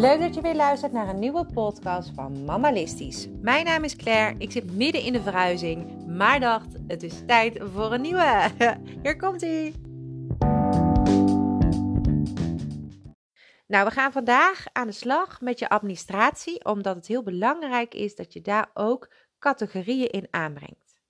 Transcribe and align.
Leuk 0.00 0.20
dat 0.20 0.34
je 0.34 0.40
weer 0.40 0.54
luistert 0.54 0.92
naar 0.92 1.08
een 1.08 1.18
nieuwe 1.18 1.46
podcast 1.46 2.10
van 2.14 2.44
Mamalistisch. 2.44 3.28
Mijn 3.40 3.64
naam 3.64 3.84
is 3.84 3.96
Claire, 3.96 4.38
ik 4.38 4.50
zit 4.50 4.76
midden 4.76 5.02
in 5.02 5.12
de 5.12 5.22
verhuizing, 5.22 6.06
maar 6.06 6.40
dacht 6.40 6.76
het 6.86 7.02
is 7.02 7.22
tijd 7.26 7.58
voor 7.62 7.92
een 7.92 8.00
nieuwe. 8.00 8.50
Hier 9.02 9.16
komt 9.16 9.42
ie. 9.42 9.74
Nou, 13.66 13.84
we 13.84 13.90
gaan 13.90 14.12
vandaag 14.12 14.66
aan 14.72 14.86
de 14.86 14.92
slag 14.92 15.40
met 15.40 15.58
je 15.58 15.68
administratie, 15.68 16.64
omdat 16.64 16.96
het 16.96 17.06
heel 17.06 17.22
belangrijk 17.22 17.94
is 17.94 18.14
dat 18.14 18.32
je 18.32 18.40
daar 18.40 18.70
ook 18.74 19.12
categorieën 19.38 20.10
in 20.10 20.28
aanbrengt. 20.30 21.00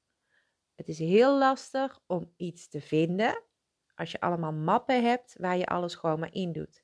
Het 0.75 0.89
is 0.89 0.99
heel 0.99 1.39
lastig 1.39 2.01
om 2.07 2.33
iets 2.37 2.69
te 2.69 2.81
vinden 2.81 3.43
als 3.95 4.11
je 4.11 4.21
allemaal 4.21 4.53
mappen 4.53 5.05
hebt 5.05 5.35
waar 5.39 5.57
je 5.57 5.67
alles 5.67 5.95
gewoon 5.95 6.19
maar 6.19 6.35
in 6.35 6.53
doet. 6.53 6.83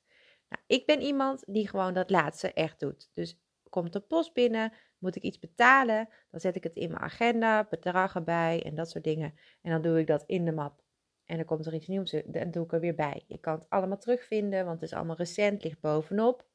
Nou, 0.49 0.63
ik 0.67 0.85
ben 0.85 1.01
iemand 1.01 1.43
die 1.47 1.67
gewoon 1.67 1.93
dat 1.93 2.09
laatste 2.09 2.53
echt 2.53 2.79
doet. 2.79 3.09
Dus 3.13 3.39
komt 3.69 3.93
de 3.93 3.99
post 3.99 4.33
binnen, 4.33 4.73
moet 4.97 5.15
ik 5.15 5.21
iets 5.21 5.39
betalen, 5.39 6.09
dan 6.31 6.39
zet 6.39 6.55
ik 6.55 6.63
het 6.63 6.75
in 6.75 6.89
mijn 6.89 7.01
agenda, 7.01 7.67
bedragen 7.69 8.23
bij 8.23 8.63
en 8.63 8.75
dat 8.75 8.89
soort 8.89 9.03
dingen. 9.03 9.33
En 9.61 9.71
dan 9.71 9.81
doe 9.81 9.99
ik 9.99 10.07
dat 10.07 10.23
in 10.25 10.45
de 10.45 10.51
map. 10.51 10.81
En 11.25 11.35
dan 11.35 11.45
komt 11.45 11.65
er 11.65 11.73
iets 11.73 11.87
nieuws, 11.87 12.15
dan 12.25 12.51
doe 12.51 12.63
ik 12.63 12.73
er 12.73 12.79
weer 12.79 12.95
bij. 12.95 13.23
Je 13.27 13.37
kan 13.37 13.53
het 13.53 13.69
allemaal 13.69 13.97
terugvinden, 13.97 14.65
want 14.65 14.81
het 14.81 14.89
is 14.89 14.95
allemaal 14.95 15.15
recent, 15.15 15.63
ligt 15.63 15.79
bovenop. 15.79 16.45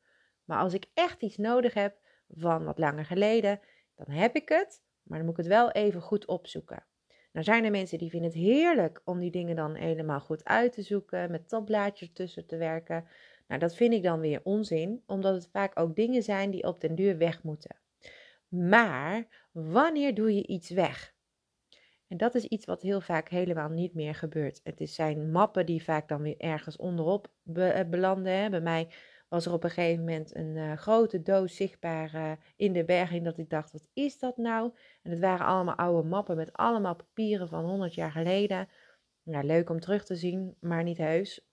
Maar 0.44 0.58
als 0.58 0.74
ik 0.74 0.86
echt 0.94 1.22
iets 1.22 1.36
nodig 1.36 1.74
heb 1.74 1.96
van 2.28 2.64
wat 2.64 2.78
langer 2.78 3.04
geleden, 3.04 3.60
dan 3.94 4.10
heb 4.10 4.36
ik 4.36 4.48
het, 4.48 4.82
maar 5.02 5.18
dan 5.18 5.26
moet 5.26 5.38
ik 5.38 5.44
het 5.44 5.54
wel 5.54 5.70
even 5.70 6.00
goed 6.00 6.26
opzoeken. 6.26 6.86
Nou 7.32 7.44
zijn 7.44 7.64
er 7.64 7.70
mensen 7.70 7.98
die 7.98 8.10
vinden 8.10 8.30
het 8.30 8.38
heerlijk 8.38 9.00
om 9.04 9.18
die 9.18 9.30
dingen 9.30 9.56
dan 9.56 9.74
helemaal 9.74 10.20
goed 10.20 10.44
uit 10.44 10.72
te 10.72 10.82
zoeken, 10.82 11.30
met 11.30 11.48
tabblaadjes 11.48 12.12
tussen 12.12 12.46
te 12.46 12.56
werken. 12.56 13.08
Nou, 13.52 13.64
dat 13.64 13.76
vind 13.76 13.92
ik 13.92 14.02
dan 14.02 14.20
weer 14.20 14.40
onzin, 14.42 15.02
omdat 15.06 15.34
het 15.34 15.48
vaak 15.52 15.80
ook 15.80 15.96
dingen 15.96 16.22
zijn 16.22 16.50
die 16.50 16.62
op 16.64 16.80
den 16.80 16.94
duur 16.94 17.18
weg 17.18 17.42
moeten. 17.42 17.76
Maar 18.48 19.26
wanneer 19.52 20.14
doe 20.14 20.34
je 20.34 20.46
iets 20.46 20.70
weg? 20.70 21.14
En 22.08 22.16
dat 22.16 22.34
is 22.34 22.44
iets 22.44 22.64
wat 22.64 22.82
heel 22.82 23.00
vaak 23.00 23.28
helemaal 23.28 23.68
niet 23.68 23.94
meer 23.94 24.14
gebeurt. 24.14 24.60
Het 24.64 24.90
zijn 24.90 25.30
mappen 25.30 25.66
die 25.66 25.82
vaak 25.82 26.08
dan 26.08 26.22
weer 26.22 26.36
ergens 26.38 26.76
onderop 26.76 27.32
eh, 27.54 27.80
belanden. 27.90 28.50
Bij 28.50 28.60
mij 28.60 28.88
was 29.28 29.46
er 29.46 29.52
op 29.52 29.64
een 29.64 29.70
gegeven 29.70 30.04
moment 30.04 30.36
een 30.36 30.56
uh, 30.56 30.76
grote 30.76 31.22
doos 31.22 31.56
zichtbaar 31.56 32.14
uh, 32.14 32.32
in 32.56 32.72
de 32.72 32.84
berging 32.84 33.24
dat 33.24 33.38
ik 33.38 33.50
dacht, 33.50 33.72
wat 33.72 33.88
is 33.92 34.18
dat 34.18 34.36
nou? 34.36 34.72
En 35.02 35.10
het 35.10 35.20
waren 35.20 35.46
allemaal 35.46 35.76
oude 35.76 36.08
mappen 36.08 36.36
met 36.36 36.52
allemaal 36.52 36.96
papieren 36.96 37.48
van 37.48 37.64
100 37.64 37.94
jaar 37.94 38.12
geleden. 38.12 38.68
Ja, 39.22 39.40
leuk 39.40 39.70
om 39.70 39.80
terug 39.80 40.04
te 40.04 40.16
zien, 40.16 40.56
maar 40.60 40.82
niet 40.82 40.98
heus. 40.98 41.51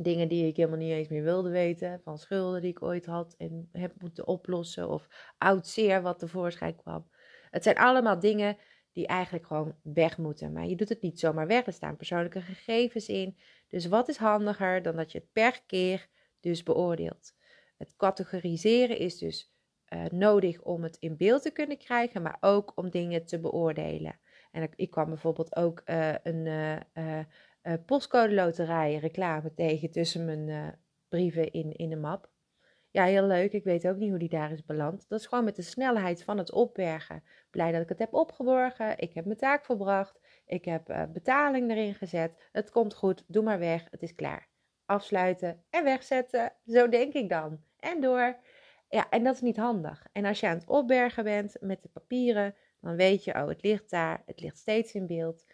Dingen 0.00 0.28
die 0.28 0.46
ik 0.46 0.56
helemaal 0.56 0.78
niet 0.78 0.92
eens 0.92 1.08
meer 1.08 1.22
wilde 1.22 1.50
weten. 1.50 2.00
Van 2.04 2.18
schulden 2.18 2.60
die 2.60 2.70
ik 2.70 2.82
ooit 2.82 3.06
had 3.06 3.34
en 3.38 3.68
heb 3.72 3.92
moeten 4.00 4.26
oplossen. 4.26 4.88
Of 4.88 5.08
oud 5.38 5.66
zeer 5.66 6.02
wat 6.02 6.18
tevoorschijn 6.18 6.76
kwam. 6.76 7.08
Het 7.50 7.62
zijn 7.62 7.76
allemaal 7.76 8.18
dingen 8.18 8.56
die 8.92 9.06
eigenlijk 9.06 9.46
gewoon 9.46 9.74
weg 9.82 10.18
moeten. 10.18 10.52
Maar 10.52 10.66
je 10.66 10.76
doet 10.76 10.88
het 10.88 11.02
niet 11.02 11.20
zomaar 11.20 11.46
weg. 11.46 11.66
Er 11.66 11.72
staan 11.72 11.96
persoonlijke 11.96 12.40
gegevens 12.40 13.08
in. 13.08 13.36
Dus 13.68 13.86
wat 13.86 14.08
is 14.08 14.16
handiger 14.16 14.82
dan 14.82 14.96
dat 14.96 15.12
je 15.12 15.18
het 15.18 15.32
per 15.32 15.62
keer 15.66 16.08
dus 16.40 16.62
beoordeelt? 16.62 17.34
Het 17.76 17.96
categoriseren 17.96 18.98
is 18.98 19.18
dus 19.18 19.52
uh, 19.88 20.04
nodig 20.04 20.62
om 20.62 20.82
het 20.82 20.96
in 20.96 21.16
beeld 21.16 21.42
te 21.42 21.50
kunnen 21.50 21.78
krijgen, 21.78 22.22
maar 22.22 22.36
ook 22.40 22.72
om 22.74 22.90
dingen 22.90 23.26
te 23.26 23.40
beoordelen. 23.40 24.18
En 24.50 24.68
ik, 24.76 24.90
kwam 24.90 25.08
bijvoorbeeld 25.08 25.56
ook 25.56 25.82
uh, 25.86 26.14
een 26.22 26.46
uh, 26.94 27.18
postcode 27.86 28.34
loterij 28.34 28.96
reclame 28.96 29.54
tegen 29.54 29.90
tussen 29.90 30.24
mijn 30.24 30.78
brieven 31.08 31.52
in, 31.52 31.72
in 31.72 31.88
de 31.88 31.96
map. 31.96 32.30
Ja, 32.90 33.04
heel 33.04 33.26
leuk. 33.26 33.52
Ik 33.52 33.64
weet 33.64 33.88
ook 33.88 33.96
niet 33.96 34.10
hoe 34.10 34.18
die 34.18 34.28
daar 34.28 34.52
is 34.52 34.64
beland. 34.64 35.08
Dat 35.08 35.20
is 35.20 35.26
gewoon 35.26 35.44
met 35.44 35.56
de 35.56 35.62
snelheid 35.62 36.24
van 36.24 36.38
het 36.38 36.52
opbergen. 36.52 37.22
Blij 37.50 37.72
dat 37.72 37.82
ik 37.82 37.88
het 37.88 37.98
heb 37.98 38.14
opgeborgen. 38.14 38.98
Ik 38.98 39.14
heb 39.14 39.24
mijn 39.24 39.38
taak 39.38 39.64
volbracht. 39.64 40.20
Ik 40.46 40.64
heb 40.64 41.08
betaling 41.12 41.70
erin 41.70 41.94
gezet. 41.94 42.48
Het 42.52 42.70
komt 42.70 42.94
goed. 42.94 43.24
Doe 43.26 43.42
maar 43.42 43.58
weg. 43.58 43.86
Het 43.90 44.02
is 44.02 44.14
klaar. 44.14 44.48
Afsluiten 44.86 45.62
en 45.70 45.84
wegzetten. 45.84 46.52
Zo 46.66 46.88
denk 46.88 47.12
ik 47.12 47.28
dan. 47.28 47.60
En 47.78 48.00
door. 48.00 48.36
Ja, 48.88 49.08
en 49.10 49.24
dat 49.24 49.34
is 49.34 49.40
niet 49.40 49.56
handig. 49.56 50.06
En 50.12 50.24
als 50.24 50.40
je 50.40 50.46
aan 50.46 50.56
het 50.56 50.68
opbergen 50.68 51.24
bent 51.24 51.56
met 51.60 51.82
de 51.82 51.88
papieren, 51.88 52.54
dan 52.80 52.96
weet 52.96 53.24
je, 53.24 53.34
oh, 53.34 53.48
het 53.48 53.62
ligt 53.62 53.90
daar, 53.90 54.22
het 54.26 54.40
ligt 54.40 54.58
steeds 54.58 54.94
in 54.94 55.06
beeld. 55.06 55.44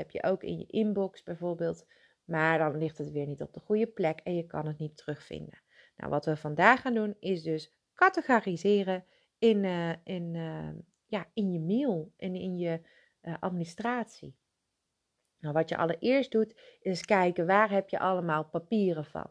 Heb 0.00 0.10
je 0.10 0.22
ook 0.22 0.42
in 0.42 0.58
je 0.58 0.66
inbox 0.66 1.22
bijvoorbeeld. 1.22 1.86
Maar 2.24 2.58
dan 2.58 2.78
ligt 2.78 2.98
het 2.98 3.10
weer 3.10 3.26
niet 3.26 3.42
op 3.42 3.52
de 3.52 3.60
goede 3.60 3.86
plek 3.86 4.20
en 4.20 4.36
je 4.36 4.46
kan 4.46 4.66
het 4.66 4.78
niet 4.78 4.96
terugvinden. 4.96 5.62
Nou, 5.96 6.10
wat 6.10 6.24
we 6.24 6.36
vandaag 6.36 6.80
gaan 6.80 6.94
doen 6.94 7.16
is 7.18 7.42
dus 7.42 7.72
categoriseren 7.94 9.04
in, 9.38 9.64
uh, 9.64 9.92
in, 10.04 10.34
uh, 10.34 10.68
ja, 11.06 11.30
in 11.34 11.52
je 11.52 11.60
mail 11.60 12.12
en 12.16 12.34
in 12.34 12.58
je 12.58 12.80
uh, 13.22 13.34
administratie. 13.40 14.36
Nou, 15.38 15.54
wat 15.54 15.68
je 15.68 15.76
allereerst 15.76 16.30
doet, 16.30 16.78
is 16.80 17.04
kijken 17.04 17.46
waar 17.46 17.70
heb 17.70 17.88
je 17.88 17.98
allemaal 17.98 18.44
papieren 18.44 19.04
van. 19.04 19.28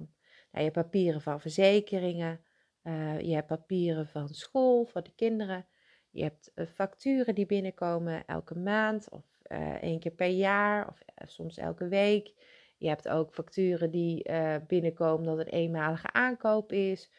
Nou, 0.52 0.66
je 0.66 0.72
hebt 0.72 0.74
papieren 0.74 1.22
van 1.22 1.41
verzekeringen, 1.41 2.44
je 3.22 3.34
hebt 3.34 3.47
papieren 3.47 4.08
van 4.08 4.28
school 4.28 4.85
voor 4.85 5.03
de 5.03 5.16
kinderen. 5.16 5.68
Je 6.09 6.24
hebt 6.24 6.52
facturen 6.74 7.35
die 7.35 7.46
binnenkomen 7.46 8.25
elke 8.25 8.56
maand 8.56 9.09
of 9.09 9.25
uh, 9.50 9.74
één 9.74 10.00
keer 10.00 10.12
per 10.12 10.28
jaar 10.28 10.88
of 10.88 11.02
soms 11.30 11.58
elke 11.58 11.88
week. 11.88 12.34
Je 12.78 12.88
hebt 12.88 13.10
ook 13.10 13.34
facturen 13.34 13.92
die 13.92 14.32
binnenkomen 14.68 15.26
dat 15.26 15.38
het 15.38 15.48
een 15.48 15.54
eenmalige 15.54 16.12
aankoop 16.12 16.72
is. 16.72 17.12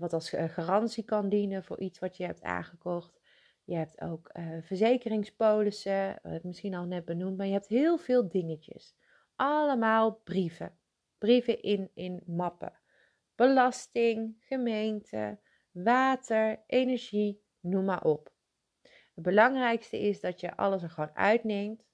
wat 0.00 0.12
als 0.12 0.30
garantie 0.30 1.04
kan 1.04 1.28
dienen 1.28 1.64
voor 1.64 1.80
iets 1.80 1.98
wat 1.98 2.16
je 2.16 2.24
hebt 2.24 2.42
aangekocht. 2.42 3.20
Je 3.64 3.74
hebt 3.74 4.00
ook 4.00 4.30
verzekeringspolissen, 4.60 6.18
wat 6.22 6.32
ik 6.32 6.44
misschien 6.44 6.74
al 6.74 6.84
net 6.84 7.04
benoemd. 7.04 7.36
Maar 7.36 7.46
je 7.46 7.52
hebt 7.52 7.68
heel 7.68 7.98
veel 7.98 8.28
dingetjes. 8.28 8.94
Allemaal 9.36 10.20
brieven. 10.24 10.72
Brieven 11.18 11.62
in, 11.62 11.90
in 11.94 12.22
mappen 12.26 12.72
belasting, 13.40 14.36
gemeente, 14.40 15.38
water, 15.70 16.62
energie, 16.66 17.40
noem 17.60 17.84
maar 17.84 18.04
op. 18.04 18.32
Het 19.20 19.28
belangrijkste 19.28 19.98
is 19.98 20.20
dat 20.20 20.40
je 20.40 20.56
alles 20.56 20.82
er 20.82 20.90
gewoon 20.90 21.16
uitneemt 21.16 21.84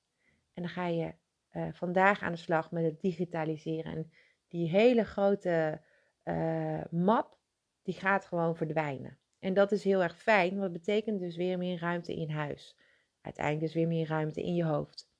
en 0.52 0.62
dan 0.62 0.68
ga 0.68 0.86
je 0.86 1.14
uh, 1.52 1.68
vandaag 1.72 2.22
aan 2.22 2.32
de 2.32 2.38
slag 2.38 2.70
met 2.70 2.84
het 2.84 3.00
digitaliseren. 3.00 3.92
En 3.92 4.10
die 4.48 4.68
hele 4.68 5.04
grote 5.04 5.80
uh, 6.24 6.80
map, 6.90 7.38
die 7.82 7.94
gaat 7.94 8.24
gewoon 8.26 8.56
verdwijnen. 8.56 9.18
En 9.38 9.54
dat 9.54 9.72
is 9.72 9.84
heel 9.84 10.02
erg 10.02 10.18
fijn, 10.18 10.50
want 10.50 10.60
dat 10.60 10.72
betekent 10.72 11.20
dus 11.20 11.36
weer 11.36 11.58
meer 11.58 11.78
ruimte 11.78 12.14
in 12.14 12.30
huis. 12.30 12.76
Uiteindelijk 13.20 13.64
dus 13.64 13.74
weer 13.74 13.88
meer 13.88 14.06
ruimte 14.06 14.42
in 14.42 14.54
je 14.54 14.64
hoofd. 14.64 15.10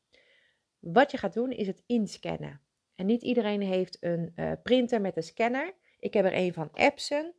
Wat 0.79 1.11
je 1.11 1.19
gaat 1.19 1.35
doen 1.35 1.51
is 1.51 1.67
het 1.67 1.83
inscannen. 1.87 2.61
En 2.95 3.07
niet 3.07 3.23
iedereen 3.23 3.63
heeft 3.63 3.97
een 4.01 4.33
uh, 4.37 4.53
printer 4.63 5.01
met 5.01 5.17
een 5.17 5.23
scanner. 5.23 5.75
Ik 5.99 6.15
heb 6.15 6.25
er 6.25 6.35
een 6.35 6.53
van 6.53 6.71
Epson. 6.75 7.33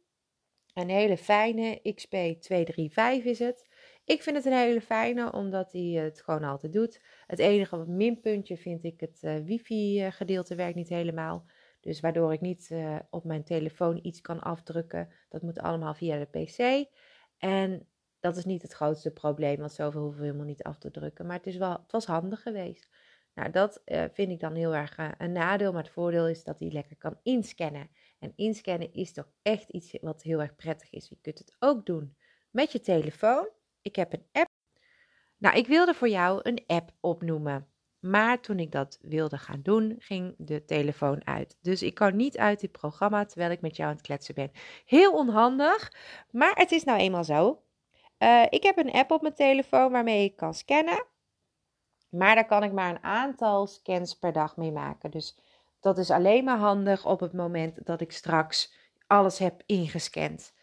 Een 0.73 0.89
hele 0.89 1.17
fijne 1.17 1.79
XP235 1.79 3.23
is 3.23 3.39
het. 3.39 3.66
Ik 4.07 4.23
vind 4.23 4.35
het 4.35 4.45
een 4.45 4.53
hele 4.53 4.81
fijne, 4.81 5.31
omdat 5.31 5.71
hij 5.71 5.81
het 5.81 6.21
gewoon 6.21 6.43
altijd 6.43 6.73
doet. 6.73 7.01
Het 7.25 7.39
enige 7.39 7.77
minpuntje 7.77 8.57
vind 8.57 8.83
ik 8.83 8.99
het 8.99 9.19
uh, 9.23 9.35
wifi-gedeelte 9.37 10.55
werkt 10.55 10.75
niet 10.75 10.89
helemaal. 10.89 11.45
Dus 11.81 11.99
waardoor 11.99 12.33
ik 12.33 12.41
niet 12.41 12.69
uh, 12.71 12.95
op 13.09 13.23
mijn 13.23 13.43
telefoon 13.43 13.99
iets 14.01 14.21
kan 14.21 14.39
afdrukken. 14.39 15.09
Dat 15.29 15.41
moet 15.41 15.59
allemaal 15.59 15.93
via 15.93 16.17
de 16.17 16.25
PC. 16.25 16.89
En 17.37 17.87
dat 18.19 18.37
is 18.37 18.45
niet 18.45 18.61
het 18.61 18.73
grootste 18.73 19.11
probleem, 19.11 19.57
want 19.57 19.71
zoveel 19.71 20.01
hoeven 20.01 20.19
we 20.19 20.25
helemaal 20.25 20.47
niet 20.47 20.63
af 20.63 20.77
te 20.77 20.91
drukken. 20.91 21.25
Maar 21.25 21.37
het, 21.37 21.47
is 21.47 21.57
wel, 21.57 21.71
het 21.71 21.91
was 21.91 22.05
handig 22.05 22.41
geweest. 22.41 22.89
Nou, 23.33 23.51
dat 23.51 23.81
uh, 23.85 24.03
vind 24.11 24.31
ik 24.31 24.39
dan 24.39 24.55
heel 24.55 24.75
erg 24.75 24.97
een 25.17 25.31
nadeel. 25.31 25.73
Maar 25.73 25.83
het 25.83 25.91
voordeel 25.91 26.27
is 26.27 26.43
dat 26.43 26.59
hij 26.59 26.71
lekker 26.71 26.97
kan 26.97 27.19
inscannen. 27.23 27.89
En 28.19 28.33
inscannen 28.35 28.93
is 28.93 29.13
toch 29.13 29.29
echt 29.41 29.69
iets 29.69 29.97
wat 30.01 30.23
heel 30.23 30.41
erg 30.41 30.55
prettig 30.55 30.89
is. 30.91 31.09
Je 31.09 31.17
kunt 31.21 31.39
het 31.39 31.55
ook 31.59 31.85
doen 31.85 32.15
met 32.49 32.71
je 32.71 32.79
telefoon. 32.79 33.55
Ik 33.87 33.95
heb 33.95 34.13
een 34.13 34.27
app. 34.31 34.49
Nou, 35.37 35.57
ik 35.57 35.67
wilde 35.67 35.93
voor 35.93 36.09
jou 36.09 36.39
een 36.43 36.63
app 36.67 36.91
opnoemen. 36.99 37.67
Maar 37.99 38.39
toen 38.39 38.59
ik 38.59 38.71
dat 38.71 38.97
wilde 39.01 39.37
gaan 39.37 39.61
doen, 39.61 39.95
ging 39.99 40.35
de 40.37 40.65
telefoon 40.65 41.27
uit. 41.27 41.57
Dus 41.61 41.81
ik 41.81 41.93
kan 41.93 42.15
niet 42.15 42.37
uit 42.37 42.59
dit 42.59 42.71
programma 42.71 43.25
terwijl 43.25 43.51
ik 43.51 43.61
met 43.61 43.75
jou 43.75 43.89
aan 43.89 43.95
het 43.95 44.05
kletsen 44.05 44.35
ben. 44.35 44.51
Heel 44.85 45.13
onhandig, 45.13 45.93
maar 46.31 46.55
het 46.55 46.71
is 46.71 46.83
nou 46.83 46.99
eenmaal 46.99 47.23
zo. 47.23 47.61
Uh, 48.19 48.45
ik 48.49 48.63
heb 48.63 48.77
een 48.77 48.91
app 48.91 49.11
op 49.11 49.21
mijn 49.21 49.33
telefoon 49.33 49.91
waarmee 49.91 50.23
ik 50.23 50.35
kan 50.35 50.53
scannen. 50.53 51.05
Maar 52.09 52.35
daar 52.35 52.45
kan 52.45 52.63
ik 52.63 52.71
maar 52.71 52.89
een 52.89 53.03
aantal 53.03 53.67
scans 53.67 54.13
per 54.13 54.33
dag 54.33 54.57
mee 54.57 54.71
maken. 54.71 55.11
Dus 55.11 55.39
dat 55.79 55.97
is 55.97 56.11
alleen 56.11 56.43
maar 56.43 56.57
handig 56.57 57.05
op 57.05 57.19
het 57.19 57.33
moment 57.33 57.85
dat 57.85 58.01
ik 58.01 58.11
straks 58.11 58.73
alles 59.07 59.37
heb 59.37 59.61
ingescand. 59.65 60.53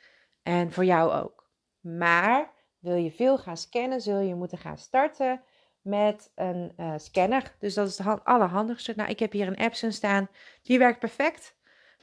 En 0.42 0.72
voor 0.72 0.84
jou 0.84 1.12
ook. 1.12 1.48
Maar 1.80 2.53
wil 2.84 2.96
je 2.96 3.10
veel 3.10 3.38
gaan 3.38 3.56
scannen, 3.56 4.00
zul 4.00 4.18
je 4.18 4.34
moeten 4.34 4.58
gaan 4.58 4.78
starten 4.78 5.42
met 5.84 6.30
een 6.34 6.72
uh, 6.76 6.94
scanner. 6.96 7.54
Dus 7.58 7.74
dat 7.74 7.88
is 7.88 7.98
het 7.98 8.24
allerhandigste. 8.24 8.92
Nou, 8.96 9.10
ik 9.10 9.18
heb 9.18 9.32
hier 9.32 9.46
een 9.46 9.54
Epson 9.54 9.92
staan. 9.92 10.28
Die 10.62 10.78
werkt 10.78 10.98
perfect. 10.98 11.56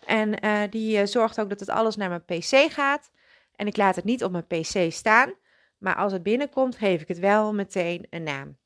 En 0.06 0.46
uh, 0.46 0.62
die 0.70 0.98
uh, 0.98 1.06
zorgt 1.06 1.40
ook 1.40 1.50
dat 1.50 1.60
het 1.60 1.70
alles 1.70 1.96
naar 1.96 2.10
mijn 2.10 2.26
PC 2.26 2.72
gaat. 2.72 3.12
En 3.56 3.68
ik 3.68 3.78
laat 3.78 3.96
het 3.96 4.06
niet 4.06 4.24
op 4.24 4.32
mijn 4.32 4.48
PC 4.48 4.92
staan. 4.92 5.34
Maar 5.78 5.96
als 5.96 6.12
het 6.12 6.24
binnenkomt, 6.24 6.76
geef 6.76 7.02
ik 7.02 7.08
het 7.08 7.20
wel 7.20 7.54
meteen 7.54 8.08
een 8.10 8.24
naam. 8.24 8.58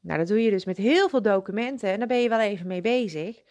Nou, 0.00 0.18
dat 0.18 0.28
doe 0.28 0.42
je 0.42 0.50
dus 0.50 0.64
met 0.64 0.76
heel 0.76 1.08
veel 1.08 1.22
documenten 1.22 1.90
en 1.90 1.98
daar 1.98 2.08
ben 2.08 2.20
je 2.22 2.28
wel 2.28 2.40
even 2.40 2.66
mee 2.66 2.80
bezig. 2.80 3.42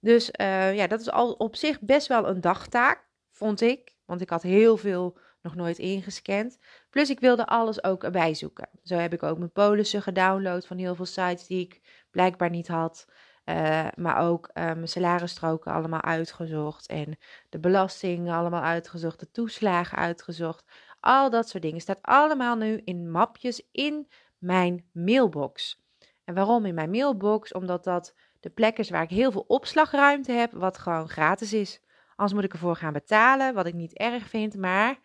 Dus 0.00 0.28
ja, 0.74 0.86
dat 0.86 1.00
is 1.00 1.10
al 1.10 1.32
op 1.32 1.56
zich 1.56 1.80
best 1.80 2.06
wel 2.06 2.28
een 2.28 2.40
dagtaak, 2.40 3.08
vond 3.30 3.60
ik. 3.60 3.96
Want 4.04 4.20
ik 4.20 4.30
had 4.30 4.42
heel 4.42 4.76
veel 4.76 5.18
nog 5.44 5.54
nooit 5.54 5.78
ingescand. 5.78 6.58
Plus 6.90 7.10
ik 7.10 7.20
wilde 7.20 7.46
alles 7.46 7.84
ook 7.84 8.04
erbij 8.04 8.34
zoeken. 8.34 8.68
Zo 8.82 8.96
heb 8.96 9.12
ik 9.12 9.22
ook 9.22 9.38
mijn 9.38 9.52
polissen 9.52 10.02
gedownload 10.02 10.66
van 10.66 10.76
heel 10.76 10.94
veel 10.94 11.06
sites 11.06 11.46
die 11.46 11.60
ik 11.60 11.80
blijkbaar 12.10 12.50
niet 12.50 12.68
had. 12.68 13.06
Uh, 13.44 13.86
maar 13.96 14.16
ook 14.16 14.48
uh, 14.48 14.64
mijn 14.64 14.88
salarisstroken 14.88 15.72
allemaal 15.72 16.02
uitgezocht. 16.02 16.86
En 16.86 17.18
de 17.48 17.58
belasting 17.58 18.32
allemaal 18.32 18.62
uitgezocht. 18.62 19.20
De 19.20 19.30
toeslagen 19.30 19.98
uitgezocht. 19.98 20.64
Al 21.00 21.30
dat 21.30 21.48
soort 21.48 21.62
dingen. 21.62 21.80
Staat 21.80 22.02
allemaal 22.02 22.56
nu 22.56 22.80
in 22.84 23.10
mapjes 23.10 23.68
in 23.72 24.08
mijn 24.38 24.88
mailbox. 24.92 25.82
En 26.24 26.34
waarom 26.34 26.64
in 26.64 26.74
mijn 26.74 26.90
mailbox? 26.90 27.52
Omdat 27.52 27.84
dat 27.84 28.14
de 28.40 28.50
plek 28.50 28.78
is 28.78 28.90
waar 28.90 29.02
ik 29.02 29.10
heel 29.10 29.32
veel 29.32 29.44
opslagruimte 29.46 30.32
heb, 30.32 30.52
wat 30.52 30.78
gewoon 30.78 31.08
gratis 31.08 31.52
is. 31.52 31.80
Anders 32.16 32.34
moet 32.34 32.44
ik 32.44 32.52
ervoor 32.52 32.76
gaan 32.76 32.92
betalen, 32.92 33.54
wat 33.54 33.66
ik 33.66 33.74
niet 33.74 33.98
erg 33.98 34.28
vind, 34.28 34.56
maar 34.56 34.98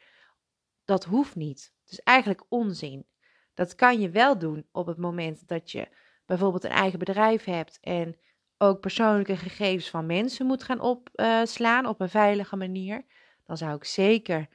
dat 0.89 1.03
hoeft 1.03 1.35
niet. 1.35 1.73
Het 1.81 1.91
is 1.91 1.99
eigenlijk 1.99 2.43
onzin. 2.49 3.07
Dat 3.53 3.75
kan 3.75 3.99
je 3.99 4.09
wel 4.09 4.37
doen 4.37 4.67
op 4.71 4.85
het 4.85 4.97
moment 4.97 5.47
dat 5.47 5.71
je 5.71 5.87
bijvoorbeeld 6.25 6.63
een 6.63 6.69
eigen 6.69 6.99
bedrijf 6.99 7.43
hebt 7.43 7.79
en 7.81 8.17
ook 8.57 8.79
persoonlijke 8.79 9.37
gegevens 9.37 9.89
van 9.89 10.05
mensen 10.05 10.45
moet 10.45 10.63
gaan 10.63 10.79
opslaan 10.79 11.85
op 11.85 12.01
een 12.01 12.09
veilige 12.09 12.55
manier. 12.55 13.05
Dan 13.45 13.57
zou 13.57 13.75
ik 13.75 13.83
zeker 13.83 14.47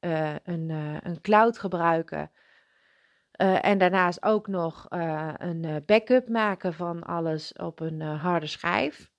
uh, 0.00 0.34
een, 0.42 0.68
uh, 0.68 0.96
een 1.00 1.20
cloud 1.20 1.58
gebruiken 1.58 2.30
en 3.60 3.78
daarnaast 3.78 4.22
ook 4.22 4.46
nog 4.46 4.86
een 5.36 5.82
backup 5.86 6.28
maken 6.28 6.74
van 6.74 7.02
alles 7.02 7.52
op 7.52 7.80
een 7.80 8.00
harde 8.00 8.46
schijf. 8.46 9.10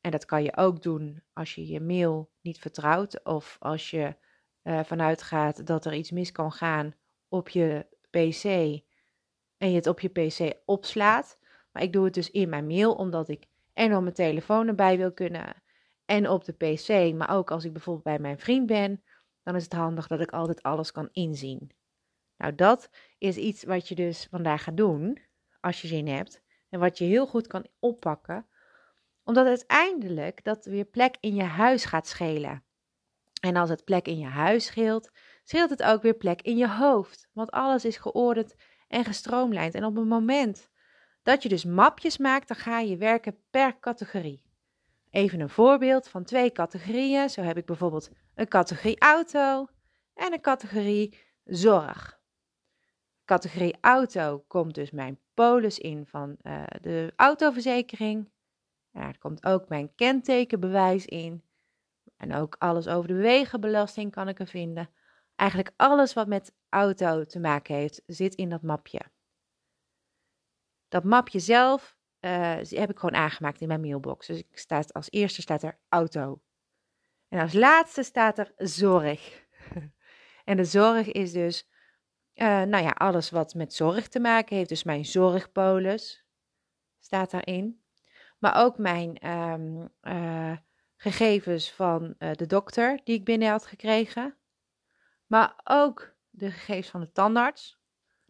En 0.00 0.10
dat 0.10 0.24
kan 0.24 0.42
je 0.42 0.56
ook 0.56 0.82
doen 0.82 1.22
als 1.32 1.54
je 1.54 1.66
je 1.66 1.80
mail 1.80 2.30
niet 2.40 2.58
vertrouwt 2.58 3.24
of 3.24 3.56
als 3.60 3.90
je 3.90 4.16
vanuit 4.66 5.22
gaat 5.22 5.66
dat 5.66 5.84
er 5.84 5.94
iets 5.94 6.10
mis 6.10 6.32
kan 6.32 6.52
gaan 6.52 6.94
op 7.28 7.48
je 7.48 7.86
PC 8.10 8.44
en 9.56 9.70
je 9.70 9.74
het 9.74 9.86
op 9.86 10.00
je 10.00 10.08
PC 10.08 10.54
opslaat. 10.64 11.38
Maar 11.72 11.82
ik 11.82 11.92
doe 11.92 12.04
het 12.04 12.14
dus 12.14 12.30
in 12.30 12.48
mijn 12.48 12.66
mail 12.66 12.94
omdat 12.94 13.28
ik 13.28 13.46
en 13.72 13.94
op 13.94 14.02
mijn 14.02 14.14
telefoon 14.14 14.68
erbij 14.68 14.96
wil 14.96 15.12
kunnen 15.12 15.62
en 16.04 16.28
op 16.28 16.44
de 16.44 16.52
PC. 16.52 17.14
Maar 17.14 17.30
ook 17.30 17.50
als 17.50 17.64
ik 17.64 17.72
bijvoorbeeld 17.72 18.04
bij 18.04 18.18
mijn 18.18 18.38
vriend 18.38 18.66
ben, 18.66 19.02
dan 19.42 19.54
is 19.54 19.62
het 19.62 19.72
handig 19.72 20.06
dat 20.06 20.20
ik 20.20 20.30
altijd 20.30 20.62
alles 20.62 20.92
kan 20.92 21.08
inzien. 21.12 21.70
Nou, 22.36 22.54
dat 22.54 22.90
is 23.18 23.36
iets 23.36 23.64
wat 23.64 23.88
je 23.88 23.94
dus 23.94 24.26
vandaag 24.30 24.62
gaat 24.62 24.76
doen, 24.76 25.18
als 25.60 25.82
je 25.82 25.88
zin 25.88 26.08
hebt. 26.08 26.42
En 26.68 26.80
wat 26.80 26.98
je 26.98 27.04
heel 27.04 27.26
goed 27.26 27.46
kan 27.46 27.66
oppakken, 27.78 28.46
omdat 29.24 29.46
uiteindelijk 29.46 30.44
dat 30.44 30.64
weer 30.64 30.84
plek 30.84 31.16
in 31.20 31.34
je 31.34 31.42
huis 31.42 31.84
gaat 31.84 32.06
schelen. 32.06 32.64
En 33.46 33.56
als 33.56 33.68
het 33.68 33.84
plek 33.84 34.06
in 34.06 34.18
je 34.18 34.26
huis 34.26 34.64
scheelt, 34.64 35.10
scheelt 35.44 35.70
het 35.70 35.82
ook 35.82 36.02
weer 36.02 36.14
plek 36.14 36.42
in 36.42 36.56
je 36.56 36.68
hoofd. 36.68 37.28
Want 37.32 37.50
alles 37.50 37.84
is 37.84 37.96
geordend 37.96 38.54
en 38.88 39.04
gestroomlijnd. 39.04 39.74
En 39.74 39.84
op 39.84 39.96
het 39.96 40.06
moment 40.06 40.70
dat 41.22 41.42
je 41.42 41.48
dus 41.48 41.64
mapjes 41.64 42.18
maakt, 42.18 42.48
dan 42.48 42.56
ga 42.56 42.78
je 42.78 42.96
werken 42.96 43.38
per 43.50 43.78
categorie. 43.78 44.44
Even 45.10 45.40
een 45.40 45.48
voorbeeld 45.48 46.08
van 46.08 46.24
twee 46.24 46.52
categorieën. 46.52 47.30
Zo 47.30 47.42
heb 47.42 47.56
ik 47.56 47.66
bijvoorbeeld 47.66 48.10
een 48.34 48.48
categorie 48.48 49.00
auto 49.00 49.68
en 50.14 50.32
een 50.32 50.40
categorie 50.40 51.18
zorg 51.44 52.16
categorie 53.26 53.76
auto 53.80 54.44
komt 54.48 54.74
dus 54.74 54.90
mijn 54.90 55.18
polis 55.34 55.78
in 55.78 56.06
van 56.06 56.36
uh, 56.42 56.62
de 56.80 57.12
autoverzekering. 57.16 58.30
er 58.92 59.18
komt 59.18 59.44
ook 59.44 59.68
mijn 59.68 59.94
kentekenbewijs 59.94 61.06
in. 61.06 61.42
En 62.16 62.34
ook 62.34 62.56
alles 62.58 62.88
over 62.88 63.08
de 63.08 63.14
wegenbelasting 63.14 64.10
kan 64.10 64.28
ik 64.28 64.38
er 64.38 64.46
vinden. 64.46 64.90
Eigenlijk 65.34 65.72
alles 65.76 66.12
wat 66.12 66.26
met 66.26 66.54
auto 66.68 67.24
te 67.24 67.40
maken 67.40 67.74
heeft, 67.74 68.02
zit 68.06 68.34
in 68.34 68.48
dat 68.48 68.62
mapje. 68.62 69.00
Dat 70.88 71.04
mapje 71.04 71.38
zelf 71.38 71.96
uh, 72.20 72.56
heb 72.62 72.90
ik 72.90 72.98
gewoon 72.98 73.20
aangemaakt 73.20 73.60
in 73.60 73.68
mijn 73.68 73.80
mailbox. 73.80 74.26
Dus 74.26 74.38
ik 74.38 74.58
sta, 74.58 74.82
als 74.92 75.10
eerste 75.10 75.40
staat 75.40 75.62
er 75.62 75.78
auto. 75.88 76.40
En 77.28 77.40
als 77.40 77.52
laatste 77.52 78.02
staat 78.02 78.38
er 78.38 78.52
zorg. 78.56 79.46
en 80.44 80.56
de 80.56 80.64
zorg 80.64 81.12
is 81.12 81.32
dus 81.32 81.68
uh, 82.34 82.62
nou 82.62 82.84
ja, 82.84 82.90
alles 82.90 83.30
wat 83.30 83.54
met 83.54 83.74
zorg 83.74 84.08
te 84.08 84.20
maken 84.20 84.56
heeft. 84.56 84.68
Dus 84.68 84.84
mijn 84.84 85.04
zorgpolis 85.04 86.26
staat 86.98 87.30
daarin. 87.30 87.84
Maar 88.38 88.64
ook 88.64 88.78
mijn 88.78 89.30
um, 89.30 89.88
uh, 90.02 90.56
gegevens 90.96 91.72
van 91.72 92.14
uh, 92.18 92.32
de 92.32 92.46
dokter 92.46 93.00
die 93.04 93.14
ik 93.14 93.24
binnen 93.24 93.48
had 93.48 93.66
gekregen. 93.66 94.36
Maar 95.26 95.60
ook 95.64 96.14
de 96.30 96.50
gegevens 96.50 96.88
van 96.88 97.00
de 97.00 97.12
tandarts. 97.12 97.78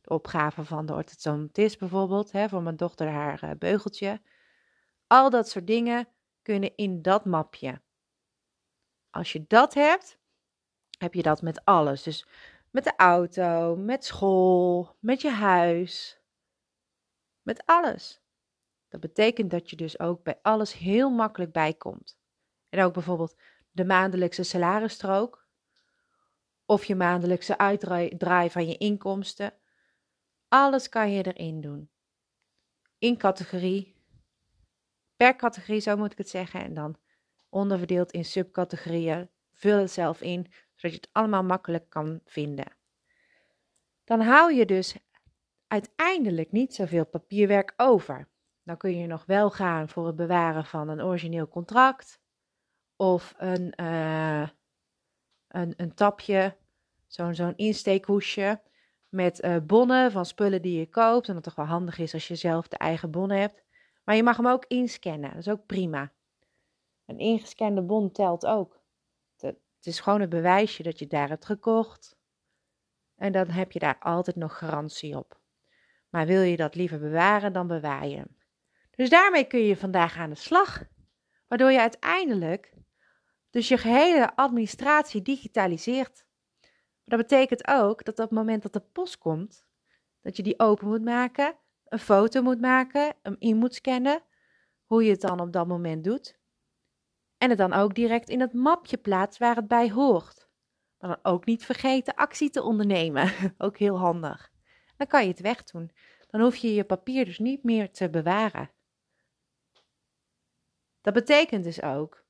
De 0.00 0.08
opgave 0.08 0.64
van 0.64 0.86
de 0.86 0.94
orthodontist 0.94 1.78
bijvoorbeeld, 1.78 2.32
hè, 2.32 2.48
voor 2.48 2.62
mijn 2.62 2.76
dochter 2.76 3.08
haar 3.08 3.58
beugeltje. 3.58 4.20
Al 5.06 5.30
dat 5.30 5.48
soort 5.48 5.66
dingen 5.66 6.08
kunnen 6.42 6.76
in 6.76 7.02
dat 7.02 7.24
mapje. 7.24 7.82
Als 9.10 9.32
je 9.32 9.44
dat 9.46 9.74
hebt, 9.74 10.19
heb 10.98 11.14
je 11.14 11.22
dat 11.22 11.42
met 11.42 11.64
alles. 11.64 12.02
Dus 12.02 12.26
met 12.70 12.84
de 12.84 12.96
auto, 12.96 13.76
met 13.76 14.04
school, 14.04 14.96
met 15.00 15.20
je 15.20 15.30
huis, 15.30 16.20
met 17.42 17.62
alles. 17.66 18.22
Dat 18.88 19.00
betekent 19.00 19.50
dat 19.50 19.70
je 19.70 19.76
dus 19.76 19.98
ook 19.98 20.22
bij 20.22 20.38
alles 20.42 20.72
heel 20.72 21.10
makkelijk 21.10 21.52
bijkomt. 21.52 22.19
En 22.68 22.82
ook 22.82 22.92
bijvoorbeeld 22.92 23.36
de 23.70 23.84
maandelijkse 23.84 24.42
salarisstrook 24.42 25.46
of 26.64 26.84
je 26.84 26.94
maandelijkse 26.94 27.58
uitdraai 27.58 28.50
van 28.50 28.68
je 28.68 28.76
inkomsten. 28.76 29.52
Alles 30.48 30.88
kan 30.88 31.12
je 31.12 31.32
erin 31.32 31.60
doen. 31.60 31.90
In 32.98 33.16
categorie, 33.16 33.96
per 35.16 35.36
categorie 35.36 35.80
zo 35.80 35.96
moet 35.96 36.12
ik 36.12 36.18
het 36.18 36.28
zeggen, 36.28 36.60
en 36.60 36.74
dan 36.74 36.96
onderverdeeld 37.48 38.12
in 38.12 38.24
subcategorieën. 38.24 39.31
Vul 39.52 39.79
het 39.79 39.91
zelf 39.91 40.20
in, 40.20 40.46
zodat 40.74 40.96
je 40.96 41.02
het 41.02 41.08
allemaal 41.12 41.44
makkelijk 41.44 41.91
kan 41.91 42.20
vinden. 42.24 42.76
Dan 44.05 44.20
hou 44.20 44.55
je 44.55 44.67
dus 44.67 44.96
uiteindelijk 45.67 46.52
niet 46.52 46.74
zoveel 46.74 47.06
papierwerk 47.06 47.72
over. 47.76 48.29
Dan 48.62 48.76
kun 48.76 48.98
je 48.98 49.06
nog 49.06 49.24
wel 49.24 49.50
gaan 49.50 49.88
voor 49.88 50.06
het 50.06 50.17
bewaren 50.17 50.64
van 50.64 50.88
een 50.88 51.02
origineel 51.02 51.48
contract 51.48 52.20
of 52.96 53.34
een, 53.36 53.72
uh, 53.81 54.48
een, 55.48 55.74
een 55.76 55.94
tapje, 55.94 56.56
zo'n 57.06 57.34
zo'n 57.34 57.56
insteekhoesje 57.56 58.60
met 59.08 59.44
uh, 59.44 59.56
bonnen 59.62 60.12
van 60.12 60.26
spullen 60.26 60.62
die 60.62 60.79
je 60.79 60.88
koopt. 60.88 61.29
En 61.29 61.34
dat 61.34 61.43
toch 61.43 61.55
wel 61.55 61.67
handig 61.67 61.98
is 61.98 62.15
als 62.15 62.29
je 62.29 62.34
zelf 62.34 62.69
de 62.69 62.79
eigen 62.79 63.10
bonnen 63.10 63.38
hebt. 63.38 63.62
Maar 64.05 64.17
je 64.17 64.22
mag 64.22 64.36
hem 64.36 64.48
ook 64.48 64.65
inscannen, 64.67 65.31
dat 65.31 65.38
is 65.38 65.48
ook 65.48 65.67
prima. 65.67 66.12
Een 67.06 67.19
ingescande 67.19 67.82
bon 67.82 68.12
telt 68.12 68.46
ook. 68.46 68.84
Het 69.86 69.94
is 69.94 70.00
gewoon 70.00 70.20
een 70.20 70.29
bewijsje 70.29 70.82
dat 70.82 70.98
je 70.98 71.05
het 71.05 71.12
daar 71.12 71.29
hebt 71.29 71.44
gekocht. 71.44 72.17
En 73.17 73.32
dan 73.32 73.48
heb 73.48 73.72
je 73.72 73.79
daar 73.79 73.98
altijd 73.98 74.36
nog 74.36 74.58
garantie 74.58 75.17
op. 75.17 75.41
Maar 76.08 76.26
wil 76.26 76.43
je 76.43 76.56
dat 76.56 76.74
liever 76.74 76.98
bewaren, 76.98 77.53
dan 77.53 77.67
bewaar 77.67 78.06
je 78.06 78.17
hem. 78.17 78.36
Dus 78.91 79.08
daarmee 79.08 79.44
kun 79.44 79.60
je 79.60 79.76
vandaag 79.76 80.17
aan 80.17 80.31
de 80.31 80.36
slag. 80.36 80.84
Waardoor 81.48 81.70
je 81.70 81.81
uiteindelijk 81.81 82.74
dus 83.56 83.69
je 83.69 83.79
gehele 83.79 84.36
administratie 84.36 85.22
digitaliseert. 85.22 86.27
dat 87.05 87.19
betekent 87.19 87.69
ook 87.69 88.05
dat 88.05 88.19
op 88.19 88.25
het 88.25 88.39
moment 88.39 88.63
dat 88.63 88.72
de 88.72 88.81
post 88.81 89.19
komt, 89.19 89.67
dat 90.20 90.36
je 90.36 90.43
die 90.43 90.58
open 90.58 90.86
moet 90.86 91.05
maken, 91.05 91.56
een 91.84 91.98
foto 91.98 92.43
moet 92.43 92.60
maken, 92.60 93.15
hem 93.22 93.36
in 93.39 93.56
moet 93.56 93.75
scannen, 93.75 94.22
hoe 94.84 95.05
je 95.05 95.10
het 95.10 95.20
dan 95.20 95.41
op 95.41 95.53
dat 95.53 95.67
moment 95.67 96.05
doet. 96.05 96.39
En 97.39 97.48
het 97.48 97.58
dan 97.58 97.72
ook 97.72 97.94
direct 97.94 98.29
in 98.29 98.41
het 98.41 98.53
mapje 98.53 98.96
plaatst 98.96 99.39
waar 99.39 99.56
het 99.56 99.69
bij 99.69 99.91
hoort. 99.91 100.48
Maar 100.98 101.10
dan 101.10 101.32
ook 101.32 101.44
niet 101.44 101.65
vergeten 101.65 102.15
actie 102.15 102.51
te 102.51 102.63
ondernemen. 102.63 103.32
ook 103.58 103.79
heel 103.79 103.98
handig. 103.98 104.51
Dan 104.96 105.06
kan 105.06 105.22
je 105.22 105.29
het 105.29 105.41
wegdoen. 105.41 105.91
Dan 106.27 106.41
hoef 106.41 106.56
je 106.56 106.75
je 106.75 106.84
papier 106.84 107.25
dus 107.25 107.39
niet 107.39 107.63
meer 107.63 107.91
te 107.91 108.10
bewaren. 108.10 108.70
Dat 111.01 111.15
betekent 111.15 111.65
dus 111.65 111.82
ook, 111.82 112.25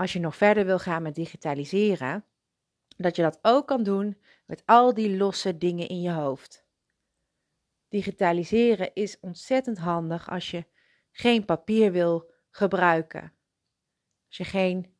als 0.00 0.12
je 0.12 0.18
nog 0.18 0.36
verder 0.36 0.64
wil 0.64 0.78
gaan 0.78 1.02
met 1.02 1.14
digitaliseren, 1.14 2.24
dat 2.96 3.16
je 3.16 3.22
dat 3.22 3.38
ook 3.42 3.66
kan 3.66 3.82
doen 3.82 4.20
met 4.46 4.62
al 4.66 4.94
die 4.94 5.16
losse 5.16 5.58
dingen 5.58 5.88
in 5.88 6.00
je 6.00 6.10
hoofd. 6.10 6.64
Digitaliseren 7.88 8.94
is 8.94 9.20
ontzettend 9.20 9.78
handig 9.78 10.30
als 10.30 10.50
je 10.50 10.64
geen 11.10 11.44
papier 11.44 11.92
wil 11.92 12.32
gebruiken. 12.50 13.32
Als 14.26 14.36
je 14.36 14.44
geen 14.44 14.96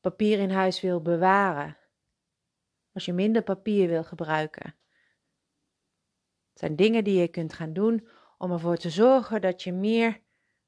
papier 0.00 0.38
in 0.38 0.50
huis 0.50 0.80
wil 0.80 1.02
bewaren. 1.02 1.76
Als 2.92 3.04
je 3.04 3.12
minder 3.12 3.42
papier 3.42 3.88
wil 3.88 4.04
gebruiken. 4.04 4.74
Het 6.50 6.58
zijn 6.58 6.76
dingen 6.76 7.04
die 7.04 7.20
je 7.20 7.28
kunt 7.28 7.52
gaan 7.52 7.72
doen 7.72 8.08
om 8.38 8.52
ervoor 8.52 8.76
te 8.76 8.90
zorgen 8.90 9.40
dat 9.40 9.62
je 9.62 9.72
meer 9.72 10.20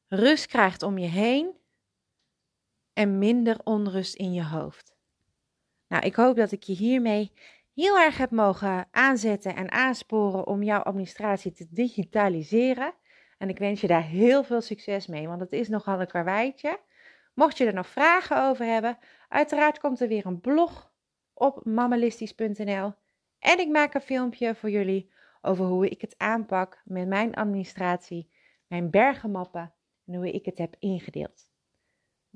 rust 0.07 0.47
krijgt 0.47 0.83
om 0.83 0.99
je 0.99 1.09
heen 1.09 1.65
en 2.97 3.19
minder 3.19 3.57
onrust 3.65 4.15
in 4.15 4.33
je 4.33 4.45
hoofd. 4.45 4.97
Nou, 5.89 6.05
ik 6.05 6.15
hoop 6.15 6.37
dat 6.37 6.53
ik 6.53 6.63
je 6.63 6.73
hiermee 6.73 7.33
heel 7.75 7.99
erg 7.99 8.17
heb 8.17 8.31
mogen 8.31 8.89
aanzetten 8.91 9.57
en 9.57 9.71
aansporen 9.71 10.47
om 10.47 10.63
jouw 10.63 10.81
administratie 10.81 11.53
te 11.53 11.67
digitaliseren. 11.71 12.95
En 13.39 13.49
ik 13.49 13.59
wens 13.59 13.81
je 13.81 13.87
daar 13.87 14.03
heel 14.03 14.45
veel 14.45 14.61
succes 14.61 15.07
mee, 15.07 15.29
want 15.29 15.41
het 15.41 15.53
is 15.53 15.69
nogal 15.69 16.01
een 16.01 16.07
karweitje. 16.07 16.81
Mocht 17.35 17.59
je 17.59 17.67
er 17.67 17.75
nog 17.75 17.87
vragen 17.87 18.43
over 18.43 18.67
hebben, 18.67 18.99
uiteraard 19.29 19.79
komt 19.79 20.01
er 20.01 20.09
weer 20.09 20.27
een 20.27 20.41
blog 20.41 20.93
op 21.35 21.65
mammalistisch.nl. 21.65 22.93
En 23.39 23.59
ik 23.59 23.69
maak 23.69 23.95
een 23.95 24.01
filmpje 24.01 24.55
voor 24.55 24.71
jullie 24.71 25.13
over 25.43 25.65
hoe 25.65 25.89
ik 25.89 26.01
het 26.01 26.15
aanpak 26.19 26.81
met 26.85 27.09
mijn 27.09 27.35
administratie, 27.35 28.31
mijn 28.67 28.91
bergenmappen 28.91 29.75
en 30.07 30.15
hoe 30.15 30.31
ik 30.31 30.45
het 30.45 30.59
heb 30.59 30.77
ingedeeld. 30.79 31.46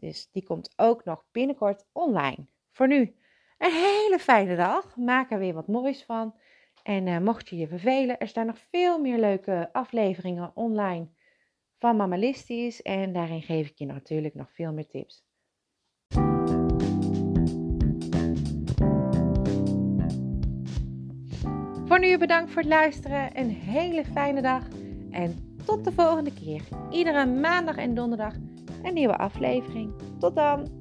Dus 0.01 0.29
die 0.33 0.45
komt 0.45 0.73
ook 0.77 1.05
nog 1.05 1.25
binnenkort 1.33 1.87
online. 1.93 2.47
Voor 2.71 2.89
nu 2.89 3.15
een 3.59 3.73
hele 3.73 4.19
fijne 4.21 4.57
dag. 4.57 4.97
Maak 4.97 5.31
er 5.31 5.39
weer 5.39 5.55
wat 5.55 5.69
moois 5.69 6.05
van. 6.05 6.35
En 6.83 7.07
uh, 7.07 7.19
mocht 7.19 7.49
je 7.49 7.57
je 7.57 7.69
vervelen, 7.69 8.19
er 8.19 8.29
staan 8.29 8.47
nog 8.47 8.59
veel 8.71 9.01
meer 9.01 9.19
leuke 9.19 9.69
afleveringen 9.73 10.51
online 10.55 11.09
van 11.79 11.97
Mammalistisch. 11.97 12.83
En 12.83 13.13
daarin 13.13 13.43
geef 13.43 13.69
ik 13.69 13.79
je 13.79 13.87
natuurlijk 13.87 14.35
nog 14.35 14.53
veel 14.53 14.73
meer 14.73 14.87
tips. 14.87 15.25
Voor 21.85 21.99
nu 21.99 22.19
bedankt 22.19 22.51
voor 22.51 22.63
het 22.63 22.71
luisteren. 22.71 23.39
Een 23.39 23.51
hele 23.51 24.05
fijne 24.05 24.43
dag. 24.43 24.69
En 25.11 25.57
tot 25.65 25.85
de 25.85 25.93
volgende 25.93 26.33
keer. 26.33 26.63
Iedere 26.91 27.27
maandag 27.27 27.77
en 27.77 27.95
donderdag 27.95 28.35
een 28.83 28.95
nieuwe 28.95 29.17
aflevering. 29.17 29.93
Tot 30.19 30.35
dan! 30.35 30.80